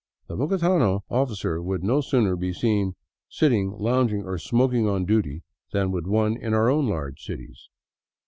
[0.25, 2.93] The bogotano officer would no sooner be seen
[3.29, 5.43] sitting, lounging, or smoking on duty
[5.73, 7.69] than would one in our own large cities.